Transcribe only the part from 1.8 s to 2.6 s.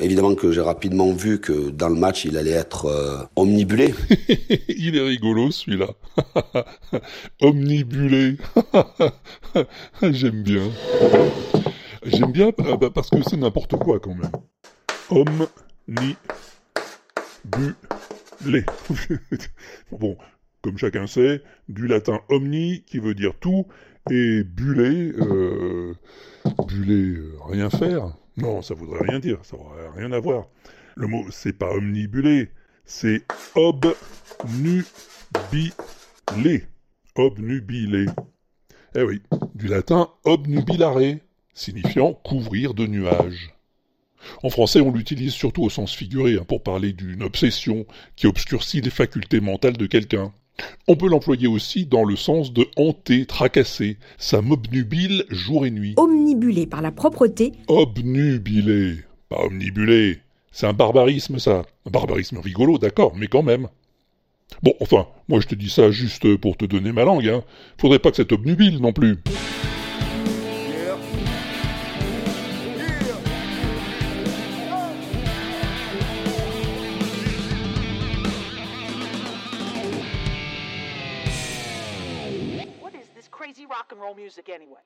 le match, il allait